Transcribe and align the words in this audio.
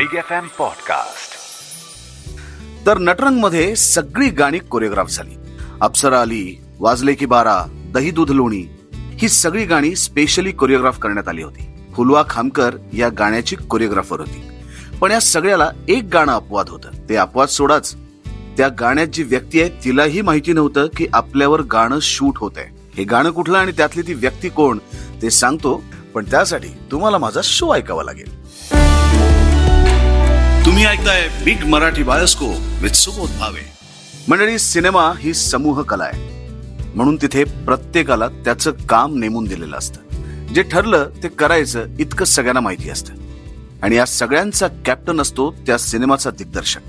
Big 0.00 0.16
F 0.16 0.32
M 0.32 0.46
podcast 0.58 1.30
तर 2.86 2.98
नटरंगमध्ये 2.98 3.76
सगळी 3.76 4.28
गाणी 4.28 4.58
कोरिओग्राफ 4.58 5.10
झाली. 5.10 5.36
अप्सरा 5.80 6.20
अली 6.20 6.64
वाजले 6.78 7.14
की 7.14 7.26
बारा 7.26 7.64
दही 7.94 8.10
दूध 8.10 8.30
लोणी 8.30 8.66
ही 8.94 9.28
सगळी 9.28 9.64
गाणी 9.64 9.96
स्पेशली 9.96 10.52
कोरिओग्राफ 10.52 10.98
करण्यात 10.98 11.28
आली 11.28 11.42
होती. 11.42 11.70
फुलवा 11.94 12.24
खामकर 12.30 12.76
या 12.92 13.08
गाण्याची 13.08 13.56
कोरिओग्राफर 13.56 14.20
होती. 14.20 14.50
पण 15.00 15.10
या 15.10 15.20
सगळ्याला 15.20 15.70
एक 15.88 16.04
गाणं 16.12 16.32
अपवाद 16.32 16.68
होतं. 16.68 17.08
ते 17.08 17.16
अपवाद 17.16 17.48
सोडाच. 17.48 17.94
त्या 18.56 18.68
गाण्यात 18.68 19.06
जी 19.06 19.22
व्यक्ती 19.22 19.60
आहे 19.60 19.70
तिलाही 19.84 20.20
माहिती 20.20 20.52
नव्हतं 20.52 20.86
की 20.96 21.06
आपल्यावर 21.12 21.62
गाणं 21.62 21.98
शूट 22.02 22.38
होत 22.38 22.52
आहे. 22.56 22.66
हे 22.94 23.04
गाणं 23.04 23.30
कुठलं 23.30 23.58
आणि 23.58 23.72
त्यातली 23.72 24.02
ती 24.02 24.14
व्यक्ती 24.14 24.48
कोण 24.48 24.78
ते 25.22 25.30
सांगतो. 25.30 25.82
पण 26.14 26.24
त्यासाठी 26.24 26.68
तुम्हाला 26.90 27.18
माझा 27.18 27.40
शो 27.44 27.74
ऐकावा 27.74 28.04
लागेल. 28.04 28.39
तुम्ही 30.66 30.84
ऐकताय 30.84 31.28
big 31.44 31.64
Marathi 31.64 32.02
bioscope 32.02 32.46
with 32.80 32.90
Subodh 32.90 33.30
Bhave. 33.30 33.72
मंडळी 34.28 34.58
सिनेमा 34.58 35.12
ही 35.18 35.34
समूह 35.34 35.82
कला 35.82 36.04
आहे. 36.04 36.48
म्हणून 36.94 37.16
तिथे 37.16 37.44
प्रत्येकाला 37.44 38.28
त्याचं 38.28 38.70
काम 38.70 39.18
नेमून 39.18 39.44
दिलेलं 39.44 39.76
असतं. 39.76 40.00
जे 40.46 40.62
ठरलं 40.62 41.10
ते 41.22 41.28
करायचं 41.28 41.86
इतकं 41.98 42.24
सगळ्यांना 42.24 42.60
माहिती 42.60 42.90
असतं. 42.90 43.14
आणि 43.82 43.96
या 43.96 44.04
सगळ्यांचा 44.04 44.68
कॅप्टन 44.68 45.20
असतो 45.20 45.50
त्या 45.66 45.78
सिनेमाचा 45.78 46.30
दिग्दर्शक. 46.30 46.80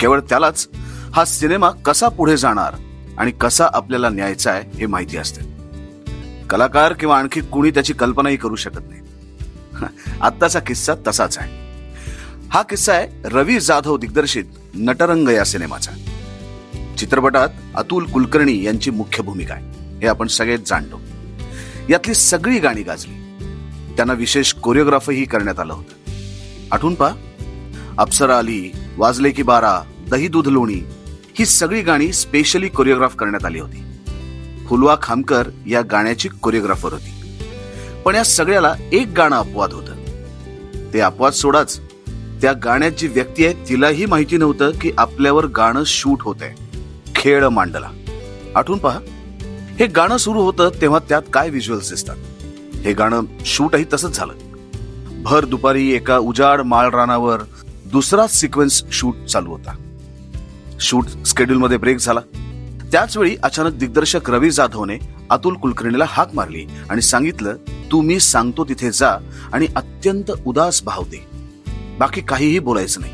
केवळ 0.00 0.20
त्यालाच 0.20 0.68
हा 1.12 1.24
सिनेमा 1.24 1.70
कसा 1.70 2.08
पुढे 2.08 2.36
जाणार 2.36 2.74
आणि 3.18 3.30
कसा 3.30 3.68
आपल्याला 3.72 4.08
न्यायचा 4.08 4.50
आहे 4.50 4.78
हे 4.78 4.86
माहिती 4.86 5.16
असतं. 5.16 5.42
कलाकार 6.50 6.92
किंवा 6.92 7.18
आणखी 7.18 7.40
कुणी 7.40 7.70
त्याची 7.70 7.92
कल्पनाही 7.92 8.36
करू 8.36 8.56
शकत 8.56 8.82
नाही. 8.88 9.00
आत्ताचा 10.20 10.58
किस्सा 10.58 10.94
तसाच 11.06 11.38
आहे. 11.38 11.69
हा 12.52 12.62
किस्सा 12.62 12.92
आहे 12.92 13.08
रवी 13.24 13.60
जाधव 13.60 13.96
दिग्दर्शित 13.96 14.44
नटरंग 14.74 15.28
या 15.28 15.44
सिनेमाचा. 15.44 15.90
चित्रपटात 16.98 17.48
अतुल 17.74 18.04
कुलकर्णी 18.04 18.62
यांची 18.62 18.90
मुख्य 18.90 19.22
भूमिका 19.22 19.54
आहे. 19.54 19.64
हे 19.98 20.06
आपण 20.06 20.26
सगळेच 20.26 20.68
जाणतो. 20.68 21.00
यातली 21.90 22.14
सगळी 22.14 22.58
गाणी 22.58 22.82
गाजली. 22.82 23.14
त्यांना 23.96 24.12
विशेष 24.12 24.52
कोरिओग्राफही 24.52 25.24
करण्यात 25.24 25.60
आलं 25.60 25.72
होतं. 25.72 26.10
आठवून 26.72 26.94
पहा 26.94 27.14
अप्सरा 27.98 28.38
अली 28.38 28.72
वाजले 28.96 29.30
की 29.30 29.42
बारा 29.42 29.80
दही 30.10 30.28
दूध 30.28 30.48
लोणी 30.48 30.80
ही 31.38 31.46
सगळी 31.46 31.80
गाणी 31.80 32.12
स्पेशली 32.12 32.68
कोरिओग्राफ 32.68 33.14
करण्यात 33.14 33.44
आली 33.44 33.60
होती. 33.60 33.84
फुलवा 34.68 34.96
खामकर 35.02 35.48
या 35.66 35.82
गाण्याची 35.82 36.28
कोरिओग्राफर 36.28 36.92
होती. 36.92 37.42
पण 38.04 38.14
या 38.14 38.24
सगळ्याला 38.24 38.74
एक 38.92 39.06
गाणं 39.06 39.36
अपवाद 39.36 39.72
होतं. 39.72 39.94
ते 40.92 41.00
अपवाद 41.00 41.32
सोडाच 41.32 41.80
त्या 42.42 42.52
गाण्यात 42.52 42.90
जी 42.90 43.08
व्यक्ती 43.08 43.46
आहे 43.46 43.68
तिलाही 43.68 44.06
माहिती 44.06 44.36
नव्हतं 44.36 44.70
की 44.80 44.92
आपल्यावर 44.98 45.46
गाणं 45.46 45.82
शूट 45.86 46.18
होत 46.20 46.36
आहे 46.40 46.80
खेळ 47.16 47.48
मांडला. 47.48 47.90
आठवून 48.54 48.78
पहा 48.78 48.98
हे 49.80 49.86
गाणं 49.86 50.16
सुरू 50.16 50.42
होतं 50.42 50.68
तेव्हा 50.80 50.98
त्यात 51.08 51.22
काय 51.32 51.50
व्हिज्युअल्स 51.50 51.90
दिसतात. 51.90 52.16
हे 52.76 52.92
गाणं 52.92 53.22
शूटही 53.44 53.84
तसंच 53.92 54.16
झालं. 54.16 54.32
भर 55.22 55.44
दुपारी 55.44 55.92
एका 55.92 56.18
उजाड 56.18 56.60
माळ 56.60 56.90
रानावर 56.90 57.38
दुसरा 57.86 58.26
सिक्वेन्स 58.26 58.82
शूट 58.92 59.24
चालू 59.24 59.50
होता. 59.50 59.76
शूट 60.80 61.06
स्केड्यूलमध्ये 61.26 61.76
ब्रेक 61.76 61.96
झाला. 61.96 62.20
त्याच 62.92 63.16
वेळी 63.16 63.36
अचानक 63.42 63.72
दिग्दर्शक 63.72 64.30
रवी 64.30 64.50
जाधवने 64.50 64.98
अतुल 65.30 65.54
कुलकर्णीला 65.54 66.04
हाक 66.08 66.34
मारली 66.34 66.66
आणि 66.90 67.02
सांगितलं 67.02 67.54
तू 67.92 68.00
मी 68.00 68.20
सांगतो 68.20 68.64
तिथे 68.64 68.90
जा 68.90 69.16
आणि 69.52 69.66
अत्यंत 69.76 70.30
उदास 70.46 70.82
भाव 70.84 71.02
दे. 71.02 71.29
बाकी 72.00 72.20
काहीही 72.20 72.58
बोलायचं 72.58 73.00
नाही. 73.00 73.12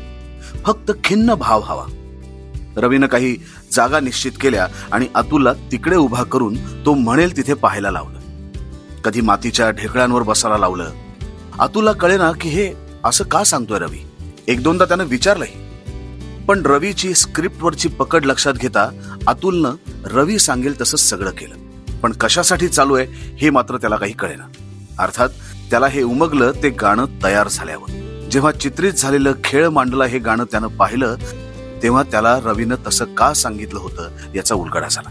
फक्त 0.65 0.91
खिन्न 1.03 1.33
भाव 1.33 1.59
हवा. 1.59 1.85
रवीनं 2.77 3.07
काही 3.07 3.37
जागा 3.71 3.99
निश्चित 3.99 4.31
केल्या 4.41 4.67
आणि 4.91 5.07
अतुलला 5.15 5.53
तिकडे 5.53 5.95
उभा 5.95 6.23
करून 6.23 6.85
तो 6.85 6.93
म्हणेल 6.93 7.37
तिथे 7.37 7.53
पाहायला 7.53 7.91
लावलं. 7.91 8.19
कधी 9.01 9.21
मातीच्या 9.21 9.71
ढेकळ्यांवर 9.71 10.23
बसायला 10.23 10.57
लावलं. 10.57 10.91
अतुलला 11.59 11.91
कळेना 11.91 12.31
की 12.31 12.49
हे 12.49 12.73
असं 13.03 13.23
का 13.23 13.43
सांगतोय 13.43 13.79
रवी? 13.79 13.97
एक 14.47 14.63
दोनदा 14.63 14.85
त्यानं 14.85 15.03
विचारलंही. 15.03 15.53
पण 16.45 16.65
रवीची 16.65 17.13
स्क्रिप्टवरची 17.13 17.89
पकड 17.89 18.25
लक्षात 18.25 18.53
घेता 18.53 18.89
अतुलनं 19.27 19.71
रवी 20.05 20.39
सांगेल 20.39 20.81
तसं 20.81 20.97
सगळं 20.97 21.31
केलं. 21.31 21.55
पण 21.99 22.11
कशासाठी 22.11 22.67
चालू 22.67 22.95
आहे 22.95 23.35
हे 23.37 23.49
मात्र 23.49 23.77
त्याला 23.77 23.95
काही 23.95 24.13
कळेना. 24.13 24.43
अर्थात 24.99 25.29
त्याला 25.71 25.87
हे 25.87 26.03
उमगलं 26.03 26.51
ते 26.63 26.69
गाणं 26.69 27.05
तयार 27.23 27.47
झाल्यावर. 27.47 28.06
जेव्हा 28.37 28.51
चित्रित 28.51 28.93
झालेलं 28.93 29.33
खेळ 29.43 29.67
मांडला 29.67 30.05
हे 30.05 30.19
गाणं 30.19 30.43
त्यानं 30.43 30.67
पाहिलं 30.67 31.15
तेव्हा 31.83 32.03
त्याला 32.03 32.39
रवीनं 32.39 32.75
तसं 32.87 33.05
का 33.05 33.33
सांगितलं 33.33 33.79
होतं 33.79 34.09
याचा 34.35 34.55
उलगडा 34.55 34.87
झाला. 34.91 35.09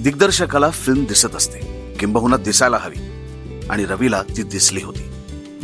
दिग्दर्शकाला 0.00 0.70
फिल्म 0.70 1.04
दिसत 1.04 1.36
असते 1.36 1.58
किंबहुना 1.98 2.36
दिसायला 2.36 2.76
हवी. 2.76 2.96
आणि 3.70 3.84
रवीला 3.84 4.22
ती 4.22 4.42
दिसली 4.42 4.80
होती. 4.82 5.10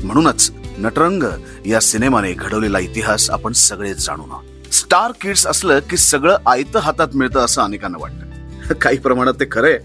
म्हणूनच 0.04 0.52
नटरंग 0.78 1.22
या 1.66 1.80
सिनेमाने 1.80 2.32
घडवलेला 2.32 2.78
इतिहास 2.78 3.30
आपण 3.30 3.52
सगळेच 3.52 4.06
जाणून 4.06 4.30
आहोत. 4.30 4.74
स्टार 4.74 5.12
किड्स 5.20 5.46
असलं 5.46 5.78
की 5.90 5.96
सगळं 5.96 6.36
आयतं 6.46 6.78
हातात 6.78 7.08
मिळतं 7.14 7.40
असं 7.40 7.62
अनेकांना 7.62 7.98
वाटतं. 8.00 8.74
काही 8.82 8.98
प्रमाणात 8.98 9.34
ते 9.34 9.44
खरंय 9.44 9.78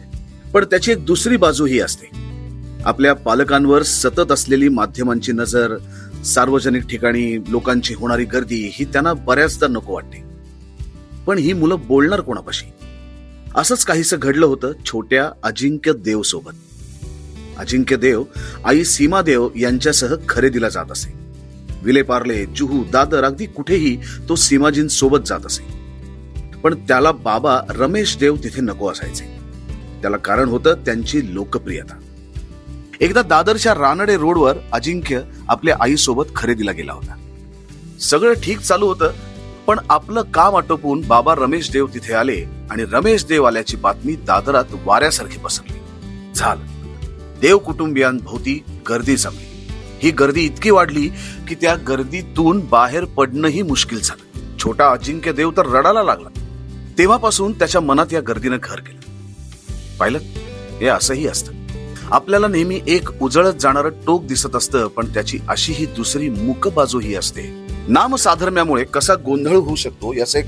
पण 0.54 0.66
त्याची 0.66 0.92
एक 0.92 1.06
दुसरी 1.06 1.38
बाजूही 1.38 1.80
असते. 1.80 2.30
आपल्या 2.86 3.14
पालकांवर 3.14 3.84
सतत 3.84 4.32
असलेली 4.32 4.70
माध्यमांची 4.70 5.32
नजर 5.32 5.78
सार्वजनिक 6.26 6.88
ठिकाणी 6.88 7.38
लोकांची 7.48 7.94
होणारी 7.94 8.26
गर्दी 8.26 8.70
ही 8.74 8.86
त्यांना 8.86 9.14
बऱ्याचदा 9.14 9.68
नको 9.68 9.94
वाटते. 9.94 10.24
पण 11.28 11.38
ही 11.38 11.54
मुलं 11.54 11.76
बोलणार 11.88 12.22
कोणापाशी? 12.22 12.66
असंच 13.56 13.86
काहीसं 13.86 14.18
घडलं 14.22 14.46
होतं 14.46 14.72
छोट्या 14.86 15.32
अजिंक्य 15.44 15.94
देव 15.94 16.22
सोबत. 16.22 16.52
अजिंक्य 17.58 17.96
देव 17.96 18.24
आई 18.66 18.84
सीमा 18.84 19.22
देव 19.22 19.50
यांच्यासह 19.56 20.16
खरेदीला 20.30 20.70
जात 20.70 20.92
असे. 20.92 21.14
विले 21.84 22.02
पार्ले 22.02 22.46
जुहू 22.46 22.84
दादर 22.84 23.24
अगदी 23.24 23.46
कुठेही 23.46 23.98
तो 24.30 24.36
सीमाजींसोबत 24.36 25.20
जात 25.26 25.46
असे. 25.46 25.80
पण 26.64 26.76
त्याला 26.76 27.12
बाबा 27.12 27.62
रमेश 27.70 28.18
देव 28.18 28.36
तिथे 28.36 28.62
नको 28.62 28.92
असायचे. 28.92 29.26
त्याला 30.02 30.18
कारण 30.18 30.50
होतं 30.50 30.74
त्यांची 30.74 31.36
लोकप्रियता. 31.36 32.00
एकदा 33.02 33.22
दादरच्या 33.22 33.74
रानडे 33.74 34.18
रोडवर 34.18 34.58
अजिंक्य 34.72 35.22
आपल्या 35.48 35.78
आईसोबत 35.82 36.24
खरेदीला 36.36 36.72
गेला 36.72 36.94
होता. 36.94 37.16
सगळं 38.00 38.34
ठीक 38.34 38.60
चालू 38.60 38.88
होतं 38.88 39.12
पण 39.68 39.80
आपलं 39.90 40.22
काम 40.22 40.56
आटोपून 40.56 41.02
बाबा 41.08 41.36
रमेश 41.36 41.72
देव 41.72 41.88
तिथे 41.88 42.14
आले 42.14 42.46
आणि 42.72 42.84
रमेश 42.92 43.26
देव 43.26 43.44
आल्याची 43.44 43.78
बातमी 43.78 44.16
दादरात 44.16 44.64
वाऱ्यासारखी 44.86 45.38
पसरली. 45.38 45.78
झालं. 46.36 46.64
देव 47.42 47.58
कुटुंबियांभोवती 47.58 48.64
गर्दी 48.90 49.16
जमली. 49.16 49.68
ही 50.00 50.12
गर्दी 50.12 50.42
इतकी 50.42 50.70
वाढली 50.70 51.10
की 51.48 51.56
त्या 51.56 51.76
गर्दीतून 51.76 52.62
बाहेर 52.72 53.06
पडणंही 53.06 53.62
मुश्किल 53.62 54.00
झालं. 54.04 54.58
छोटा 54.60 54.90
अजिंक्य 54.90 55.32
देव 55.32 55.52
तर 55.52 55.66
रडायला 55.66 56.04
लागला. 56.04 56.30
तेव्हापासून 56.98 57.52
त्याच्या 57.52 57.82
मनात 57.82 58.08
या 58.12 58.22
गर्दीनं 58.22 58.58
घर 58.64 58.80
केलं 58.80 59.00
पाहिलं? 59.98 60.20
हे 60.80 60.88
असंही 60.88 61.28
असतं. 61.28 61.59
आपल्याला 62.12 62.48
नेहमी 62.48 62.82
एक 62.88 63.22
उजळत 63.22 63.54
जाणारं 63.60 63.90
टोक 63.90 64.24
दिसत 64.24 64.56
असतं 64.56 64.88
पण 64.88 65.06
त्याची 65.06 65.40
अशी 65.50 65.74
ही 65.74 65.86
दुसरी 65.86 66.30
मुक 66.30 66.68
बाजूही 66.68 67.16
असते. 67.16 67.66
नामसाधर्म्यामुळे 67.88 68.84
कसा 68.84 69.16
गोंधळ 69.16 69.56
होऊ 69.56 69.76
शकतो 69.76 70.14
याचं 70.14 70.40
एक 70.40 70.46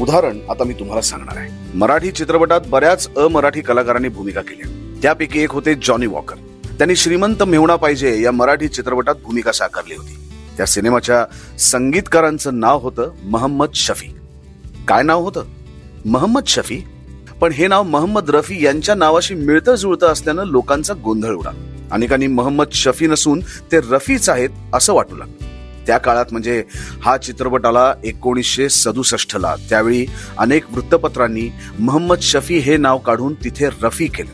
उदाहरण 0.00 0.38
आता 0.50 0.64
मी 0.64 0.74
तुम्हाला 0.74 1.02
सांगणार 1.02 1.36
आहे. 1.36 1.50
मराठी 1.74 2.10
चित्रपटात 2.10 2.60
बऱ्याच 2.66 3.16
अमराठी 3.16 3.60
कलाकारांनी 3.60 4.08
भूमिका 4.08 4.40
केल्या. 4.40 4.98
त्यापैकी 5.02 5.40
एक 5.40 5.50
होते 5.50 5.74
जॉनी 5.74 6.06
वॉकर. 6.06 6.34
त्यांनी 6.66 6.96
श्रीमंत 6.96 7.42
मेवणा 7.42 7.76
पाहिजे 7.76 8.22
या 8.22 8.32
मराठी 8.32 8.68
चित्रपटात 8.68 9.14
भूमिका 9.24 9.52
साकारली 9.52 9.94
होती. 9.94 10.18
त्या 10.56 10.66
सिनेमाच्या 10.66 11.26
संगीतकारांचं 11.58 12.60
नाव 12.60 12.78
होतं 12.78 13.10
महम्मद 13.24 13.68
शफी. 13.74 14.06
काय 14.88 15.02
नाव 15.02 15.22
होतं? 15.22 15.44
महम्मद 16.04 16.42
शफी? 16.46 16.80
पण 17.44 17.52
हे 17.52 17.66
नाव 17.66 17.82
महम्मद 17.82 18.30
रफी 18.30 18.64
यांच्या 18.64 18.94
नावाशी 18.94 19.34
मिळतं 19.34 19.74
जुळतं 19.74 20.06
असल्यानं 20.06 20.44
लोकांचा 20.44 20.94
गोंधळ 20.94 21.34
उडाला 21.34 21.88
अनेकांनी 21.90 22.26
महम्मद 22.26 22.66
शफी 22.72 23.06
नसून 23.06 23.40
ते 23.72 23.78
रफीच 23.78 24.28
आहेत 24.28 24.48
असं 24.74 24.94
वाटू 24.94 25.16
लागलं. 25.16 25.44
त्या 25.86 25.98
काळात 25.98 26.24
म्हणजे 26.32 26.64
हा 27.02 27.16
चित्रपट 27.16 27.66
आला 27.66 27.94
एकोणीसशे 28.04 28.68
सदुसष्ट 28.68 29.36
ला 29.36 29.56
त्यावेळी 29.68 30.06
अनेक 30.38 30.64
वृत्तपत्रांनी 30.70 31.52
महम्मद 31.78 32.18
शफी 32.18 32.58
हे 32.58 32.76
नाव 32.76 32.98
काढून 32.98 33.34
तिथे 33.34 33.68
रफी 33.82 34.06
केलं. 34.06 34.30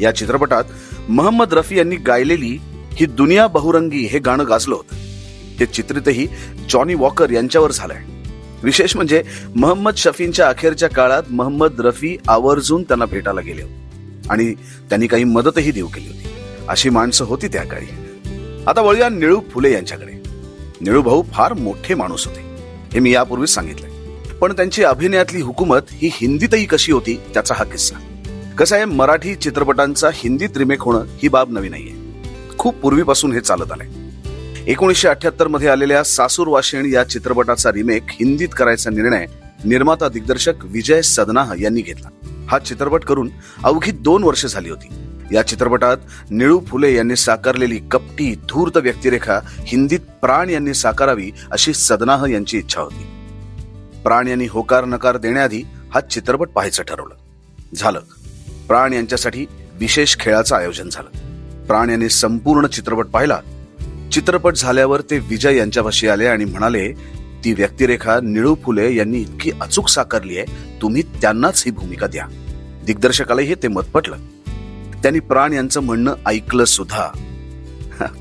या 0.00 0.14
चित्रपटात 0.14 0.64
महम्मद 1.08 1.54
रफी 1.54 1.78
यांनी 1.78 1.96
गायलेली 1.96 2.58
ही 2.92 3.06
दुनिया 3.06 3.46
बहुरंगी 3.46 4.06
हे 4.06 4.18
गाणं 4.18 4.44
गाजलं 4.48 4.74
होतं. 4.74 4.96
ते 5.60 5.66
चित्रितही 5.66 6.26
जॉनी 6.70 6.94
वॉकर 6.94 7.30
यांच्यावर 7.30 7.72
झालंय. 7.72 8.17
विशेष 8.62 8.96
म्हणजे 8.96 9.22
महम्मद 9.56 9.94
शफींच्या 9.96 10.48
अखेरच्या 10.48 10.88
काळात 10.88 11.22
महम्मद 11.30 11.80
रफी 11.80 12.16
आवर्जून 12.28 12.82
त्यांना 12.82 13.04
भेटायला 13.04 13.40
गेले 13.40 13.62
होते. 13.62 13.88
आणि 14.30 14.54
त्यांनी 14.88 15.06
काही 15.06 15.24
मदतही 15.24 15.70
देऊ 15.70 15.86
केली 15.86 16.06
होती. 16.06 16.26
अशी 16.68 16.90
माणसं 16.90 17.24
होती 17.24 17.48
त्या 17.48 17.62
काळी. 17.62 17.86
आता 18.66 18.80
वळूया 18.80 19.08
निळू 19.08 19.40
फुले 19.50 19.72
यांच्याकडे. 19.72 20.12
निळूभाऊ 20.80 21.22
फार 21.32 21.52
मोठे 21.52 21.94
माणूस 21.94 22.26
होते. 22.26 22.40
हे 22.92 23.00
मी 23.00 23.12
यापूर्वीच 23.12 23.50
सांगितलंय. 23.50 23.90
पण 24.40 24.52
त्यांची 24.52 24.84
अभिनयातली 24.84 25.40
हुकूमत 25.40 25.80
ही 25.90 26.10
हिंदीतही 26.12 26.64
कशी 26.64 26.92
होती 26.92 27.20
त्याचा 27.34 27.54
हा 27.58 27.64
किस्सा. 27.64 27.96
कसं 28.58 28.76
आहे 28.76 28.84
मराठी 28.84 29.34
चित्रपटांचा 29.34 30.10
हिंदीत 30.14 30.56
रिमेक 30.56 30.82
होणं 30.82 31.04
ही 31.22 31.28
बाब 31.28 31.52
नवी 31.52 31.68
नाहीये. 31.68 31.92
खूप 32.58 32.74
पूर्वीपासून 32.74 33.32
हे 33.32 33.40
चालत 33.40 33.72
आलंय. 33.72 33.97
एकोणीसशे 34.68 35.08
अठ्याहत्तरमध्ये 35.08 35.68
आलेल्या 35.68 36.04
सासूर 36.04 36.48
वाशिण 36.48 36.86
या 36.86 37.04
चित्रपटाचा 37.04 37.72
रिमेक 37.72 38.02
हिंदीत 38.10 38.48
करायचा 38.56 38.90
निर्णय 38.90 39.26
निर्माता 39.64 40.08
दिग्दर्शक 40.08 40.52
विजय 40.62 41.02
सदनाह 41.02 41.54
यांनी 41.58 41.80
घेतला. 41.80 42.08
हा 42.48 42.58
चित्रपट 42.58 43.04
करून 43.04 43.30
अवघी 43.64 43.90
दोन 43.90 44.24
वर्ष 44.24 44.46
झाली 44.46 44.70
होती. 44.70 44.88
या 45.32 45.42
चित्रपटात 45.42 45.96
निळू 46.30 46.60
फुले 46.60 46.94
यांनी 46.94 47.16
साकारलेली 47.16 47.80
कपटी 47.90 48.34
धूर्त 48.34 48.76
व्यक्तिरेखा 48.76 49.40
हिंदीत 49.44 50.00
प्राण 50.20 50.50
यांनी 50.50 50.74
साकारावी 50.74 51.30
अशी 51.50 51.74
सदनाह 51.74 52.24
यांची 52.30 52.58
इच्छा 52.58 52.80
होती. 52.80 53.06
प्राण 54.02 54.28
यांनी 54.28 54.46
होकार 54.46 54.84
नकार 54.84 55.16
देण्याआधी 55.16 55.62
हा 55.94 56.00
चित्रपट 56.00 56.48
पाहायचं 56.48 56.82
ठरवलं. 56.82 57.14
झालं. 57.74 58.00
प्राण 58.68 58.92
यांच्यासाठी 58.92 59.46
विशेष 59.74 60.16
खेळाचं 60.20 60.56
आयोजन 60.56 60.88
झालं. 60.92 61.18
प्राण 61.66 61.90
यांनी 61.90 62.08
संपूर्ण 62.08 62.66
चित्रपट 62.66 63.06
पाहिला. 63.06 63.40
चित्रपट 64.12 64.54
झाल्यावर 64.54 65.00
ते 65.00 65.18
विजय 65.18 65.56
यांच्यापाशी 65.56 66.08
आले 66.08 66.26
आणि 66.26 66.44
म्हणाले 66.44 66.92
ती 67.44 67.52
व्यक्तिरेखा 67.52 68.20
निळू 68.22 68.56
फुले 68.64 68.94
यांनी 68.94 69.18
इतकी 69.18 69.50
अचूक 69.60 69.88
साकारली 69.88 70.38
आहे 70.38 70.78
तुम्ही 70.82 71.02
त्यांनाच 71.02 71.62
ही 71.66 71.72
भूमिका 71.72 72.06
द्या. 72.06 72.26
दिग्दर्शकालाही 72.86 73.54
ते 73.54 73.68
मत 73.68 73.82
पटलं. 73.82 74.16
त्यांनी 75.02 75.20
प्राण 75.20 75.52
यांचं 75.52 75.80
म्हणणं 75.80 76.14
ऐकलं 76.26 76.64
सुद्धा. 76.64 77.08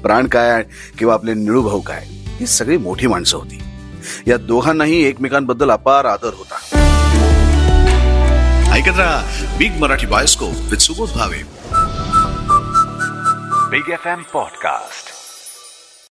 प्राण 0.01 0.27
काय 0.27 0.63
किंवा 0.97 1.13
आपले 1.13 1.33
निळू 1.33 1.61
भाऊ 1.61 1.81
काय 1.81 2.05
ही 2.09 2.45
सगळी 2.45 2.77
मोठी 2.77 3.07
माणसं 3.07 3.37
होती. 3.37 3.61
या 4.27 4.37
दोघांनाही 4.37 5.03
एकमेकांबद्दल 5.03 5.71
अपार 5.71 6.05
आदर 6.05 6.31
होता. 6.33 6.77
ऐकत 8.73 8.99
राहा 8.99 9.55
big 9.57 9.71
Marathi 9.71 10.05
bioscope 10.05 10.53
with 10.69 10.77
Subodh 10.77 11.09
Bhave 11.09 11.43
Big 13.71 13.87
FM 13.87 14.21
Podcast. 14.35 15.16